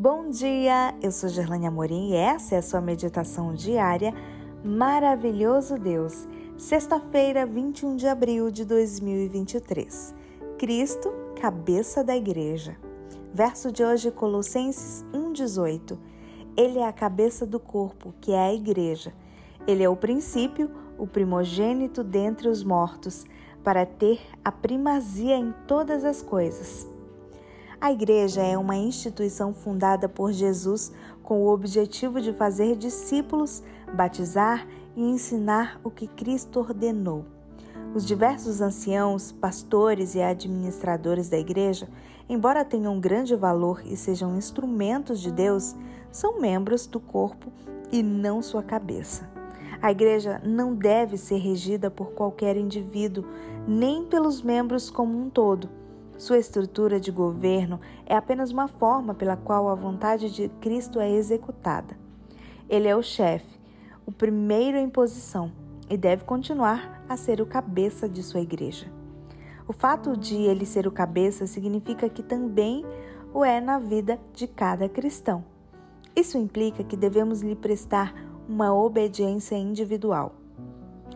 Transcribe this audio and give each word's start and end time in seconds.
Bom 0.00 0.30
dia, 0.30 0.94
eu 1.02 1.10
sou 1.10 1.28
Gerlane 1.28 1.66
Amorim 1.66 2.10
e 2.10 2.14
essa 2.14 2.54
é 2.54 2.58
a 2.58 2.62
sua 2.62 2.80
meditação 2.80 3.52
diária 3.52 4.14
Maravilhoso 4.62 5.76
Deus, 5.76 6.28
sexta-feira, 6.56 7.44
21 7.44 7.96
de 7.96 8.06
abril 8.06 8.48
de 8.48 8.64
2023. 8.64 10.14
Cristo, 10.56 11.12
cabeça 11.40 12.04
da 12.04 12.16
igreja. 12.16 12.76
Verso 13.34 13.72
de 13.72 13.82
hoje, 13.82 14.12
Colossenses 14.12 15.04
1,18. 15.12 15.98
Ele 16.56 16.78
é 16.78 16.86
a 16.86 16.92
cabeça 16.92 17.44
do 17.44 17.58
corpo, 17.58 18.14
que 18.20 18.30
é 18.30 18.38
a 18.38 18.54
igreja. 18.54 19.12
Ele 19.66 19.82
é 19.82 19.88
o 19.88 19.96
princípio, 19.96 20.70
o 20.96 21.08
primogênito 21.08 22.04
dentre 22.04 22.48
os 22.48 22.62
mortos, 22.62 23.26
para 23.64 23.84
ter 23.84 24.20
a 24.44 24.52
primazia 24.52 25.34
em 25.34 25.52
todas 25.66 26.04
as 26.04 26.22
coisas. 26.22 26.86
A 27.80 27.92
igreja 27.92 28.42
é 28.42 28.58
uma 28.58 28.74
instituição 28.74 29.54
fundada 29.54 30.08
por 30.08 30.32
Jesus 30.32 30.92
com 31.22 31.42
o 31.42 31.52
objetivo 31.52 32.20
de 32.20 32.32
fazer 32.32 32.74
discípulos, 32.74 33.62
batizar 33.94 34.66
e 34.96 35.02
ensinar 35.02 35.80
o 35.84 35.90
que 35.90 36.08
Cristo 36.08 36.58
ordenou. 36.58 37.24
Os 37.94 38.04
diversos 38.04 38.60
anciãos, 38.60 39.30
pastores 39.30 40.16
e 40.16 40.20
administradores 40.20 41.28
da 41.28 41.38
igreja, 41.38 41.88
embora 42.28 42.64
tenham 42.64 42.98
grande 42.98 43.36
valor 43.36 43.80
e 43.86 43.96
sejam 43.96 44.36
instrumentos 44.36 45.20
de 45.20 45.30
Deus, 45.30 45.76
são 46.10 46.40
membros 46.40 46.84
do 46.84 46.98
corpo 46.98 47.52
e 47.92 48.02
não 48.02 48.42
sua 48.42 48.62
cabeça. 48.62 49.30
A 49.80 49.92
igreja 49.92 50.42
não 50.44 50.74
deve 50.74 51.16
ser 51.16 51.38
regida 51.38 51.88
por 51.92 52.10
qualquer 52.10 52.56
indivíduo, 52.56 53.24
nem 53.68 54.04
pelos 54.04 54.42
membros 54.42 54.90
como 54.90 55.16
um 55.16 55.30
todo 55.30 55.78
sua 56.18 56.36
estrutura 56.36 56.98
de 56.98 57.12
governo 57.12 57.80
é 58.04 58.16
apenas 58.16 58.50
uma 58.50 58.66
forma 58.66 59.14
pela 59.14 59.36
qual 59.36 59.68
a 59.68 59.74
vontade 59.76 60.30
de 60.34 60.48
Cristo 60.60 60.98
é 60.98 61.08
executada. 61.08 61.96
Ele 62.68 62.88
é 62.88 62.96
o 62.96 63.02
chefe, 63.02 63.58
o 64.04 64.10
primeiro 64.10 64.76
em 64.76 64.90
posição, 64.90 65.52
e 65.88 65.96
deve 65.96 66.24
continuar 66.24 67.04
a 67.08 67.16
ser 67.16 67.40
o 67.40 67.46
cabeça 67.46 68.08
de 68.08 68.22
sua 68.22 68.40
igreja. 68.40 68.90
O 69.66 69.72
fato 69.72 70.16
de 70.16 70.34
ele 70.34 70.66
ser 70.66 70.88
o 70.88 70.92
cabeça 70.92 71.46
significa 71.46 72.08
que 72.08 72.22
também 72.22 72.84
o 73.32 73.44
é 73.44 73.60
na 73.60 73.78
vida 73.78 74.18
de 74.34 74.48
cada 74.48 74.88
cristão. 74.88 75.44
Isso 76.16 76.36
implica 76.36 76.82
que 76.82 76.96
devemos 76.96 77.42
lhe 77.42 77.54
prestar 77.54 78.12
uma 78.48 78.74
obediência 78.74 79.54
individual. 79.54 80.34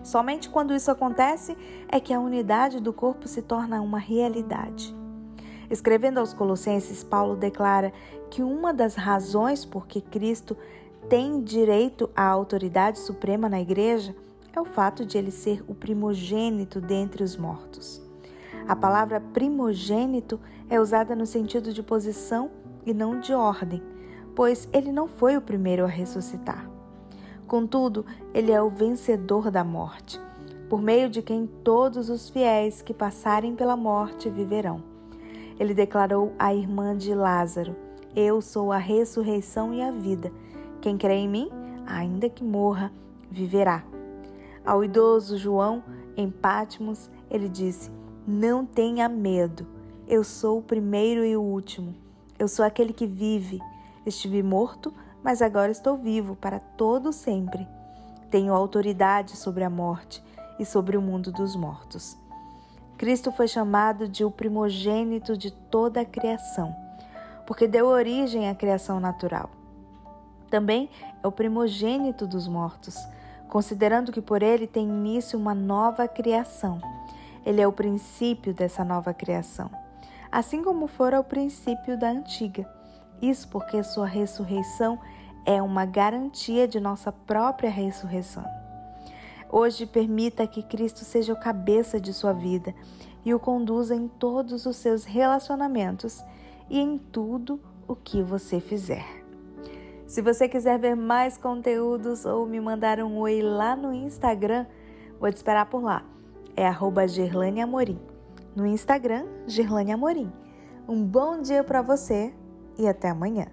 Somente 0.03 0.50
quando 0.50 0.75
isso 0.75 0.91
acontece 0.91 1.56
é 1.89 2.00
que 2.00 2.12
a 2.12 2.20
unidade 2.20 2.81
do 2.81 2.92
corpo 2.92 3.28
se 3.28 3.41
torna 3.41 3.81
uma 3.81 3.98
realidade. 3.98 4.94
Escrevendo 5.70 6.19
aos 6.19 6.34
Colossenses, 6.34 7.05
Paulo 7.05 7.36
declara 7.36 7.92
que 8.31 8.42
uma 8.42 8.75
das 8.75 8.94
razões 8.94 9.64
por 9.64 9.86
que 9.86 10.00
Cristo 10.00 10.56
tem 11.09 11.41
direito 11.41 12.11
à 12.14 12.25
autoridade 12.27 12.98
suprema 12.98 13.48
na 13.48 13.61
igreja 13.61 14.14
é 14.53 14.61
o 14.61 14.64
fato 14.64 15.05
de 15.06 15.17
ele 15.17 15.31
ser 15.31 15.64
o 15.67 15.75
primogênito 15.75 16.81
dentre 16.81 17.22
os 17.22 17.37
mortos. 17.37 18.03
A 18.69 18.77
palavra 18.77 19.20
primogênito 19.20 20.39
é 20.69 20.81
usada 20.81 21.16
no 21.16 21.27
sentido 21.27 21.72
de 21.72 21.83
posição 21.83 22.50
e 22.84 22.92
não 22.92 23.19
de 23.19 23.33
ordem, 23.33 23.83
pois 24.34 24.69
ele 24.72 24.92
não 24.92 25.09
foi 25.09 25.37
o 25.37 25.42
primeiro 25.42 25.84
a 25.84 25.89
ressuscitar. 25.89 26.72
Contudo, 27.47 28.07
ele 28.33 28.51
é 28.51 28.62
o 28.62 28.71
vencedor 28.71 29.51
da 29.51 29.62
morte, 29.62 30.21
por 30.69 30.81
meio 30.81 31.11
de 31.11 31.21
quem 31.21 31.47
todos 31.47 32.09
os 32.09 32.31
fiéis 32.31 32.81
que 32.81 32.95
passarem 32.95 33.55
pela 33.55 33.77
morte 33.77 34.31
viverão. 34.31 34.83
Ele 35.59 35.75
declarou 35.75 36.33
à 36.39 36.55
irmã 36.55 36.97
de 36.97 37.15
Lázaro: 37.15 37.77
Eu 38.17 38.41
sou 38.41 38.73
a 38.73 38.79
ressurreição 38.79 39.75
e 39.75 39.83
a 39.83 39.91
vida. 39.91 40.33
Quem 40.81 40.97
crê 40.97 41.15
em 41.15 41.29
mim, 41.29 41.49
ainda 41.87 42.29
que 42.29 42.43
morra, 42.43 42.93
viverá. 43.31 43.84
Ao 44.65 44.83
idoso 44.83 45.37
João, 45.37 45.83
em 46.17 46.31
Pátimos, 46.31 47.11
ele 47.31 47.49
disse: 47.49 47.91
Não 48.27 48.65
tenha 48.65 49.09
medo. 49.09 49.66
Eu 50.09 50.25
sou 50.25 50.59
o 50.59 50.62
primeiro 50.62 51.25
e 51.25 51.37
o 51.37 51.43
último. 51.43 51.95
Eu 52.39 52.49
sou 52.49 52.65
aquele 52.65 52.93
que 52.93 53.06
vive. 53.06 53.61
Estive 54.05 54.43
morto, 54.43 54.93
mas 55.22 55.41
agora 55.41 55.71
estou 55.71 55.97
vivo 55.97 56.34
para 56.34 56.59
todo 56.59 57.12
sempre. 57.12 57.66
Tenho 58.31 58.55
autoridade 58.55 59.37
sobre 59.37 59.62
a 59.62 59.71
morte 59.71 60.22
e 60.59 60.65
sobre 60.65 60.97
o 60.97 61.03
mundo 61.03 61.31
dos 61.31 61.55
mortos. 61.55 62.16
Cristo 62.97 63.33
foi 63.33 63.49
chamado 63.49 64.09
de 64.09 64.25
o 64.25 64.31
primogênito 64.31 65.37
de 65.37 65.50
toda 65.50 66.00
a 66.00 66.05
criação, 66.05 66.75
porque 67.47 67.66
deu 67.66 67.87
origem 67.87 68.49
à 68.49 68.55
criação 68.55 69.00
natural. 69.00 69.50
Também 70.49 70.88
é 71.22 71.27
o 71.27 71.33
primogênito 71.33 72.27
dos 72.27 72.47
mortos, 72.47 72.97
considerando 73.49 74.12
que 74.12 74.21
por 74.21 74.43
ele 74.43 74.66
tem 74.66 74.89
início 74.89 75.39
uma 75.39 75.54
nova 75.54 76.06
criação. 76.06 76.81
Ele 77.44 77.60
é 77.60 77.66
o 77.66 77.72
princípio 77.72 78.54
dessa 78.54 78.84
nova 78.84 79.12
criação, 79.12 79.71
assim 80.31 80.62
como 80.62 80.87
fora 80.87 81.19
o 81.19 81.25
princípio 81.25 81.99
da 81.99 82.09
antiga. 82.09 82.81
Isso 83.22 83.47
porque 83.49 83.84
sua 83.84 84.06
ressurreição 84.06 84.99
é 85.47 85.62
uma 85.62 85.87
garantia 85.87 86.66
de 86.66 86.81
nossa 86.81 87.12
própria 87.12 87.71
ressurreição. 87.71 88.44
Hoje, 89.49 89.87
permita 89.87 90.47
que 90.47 90.62
Cristo 90.62 91.05
seja 91.05 91.33
o 91.33 91.38
cabeça 91.38 92.00
de 92.00 92.12
sua 92.12 92.33
vida 92.33 92.75
e 93.25 93.33
o 93.33 93.38
conduza 93.38 93.94
em 93.94 94.09
todos 94.09 94.66
os 94.66 94.77
seus 94.77 95.05
relacionamentos 95.05 96.25
e 96.69 96.81
em 96.81 96.99
tudo 96.99 97.60
o 97.87 97.94
que 97.94 98.22
você 98.22 98.59
fizer. 98.59 99.22
Se 100.06 100.21
você 100.21 100.49
quiser 100.49 100.78
ver 100.78 100.97
mais 100.97 101.39
conteúdos 101.39 102.25
ou 102.25 102.44
me 102.44 102.60
mandar 102.60 102.99
um 103.00 103.19
oi 103.19 103.41
lá 103.41 103.77
no 103.77 103.93
Instagram, 103.93 104.66
vou 105.21 105.31
te 105.31 105.37
esperar 105.37 105.66
por 105.66 105.83
lá. 105.83 106.03
É 106.56 106.66
arroba 106.66 107.06
Gerlane 107.06 107.60
Amorim. 107.60 107.99
No 108.54 108.66
Instagram, 108.66 109.27
Gerlane 109.47 109.93
Amorim. 109.93 110.31
Um 110.89 111.04
bom 111.04 111.41
dia 111.41 111.62
para 111.62 111.81
você 111.81 112.34
e 112.78 112.88
até 112.88 113.09
amanhã. 113.09 113.47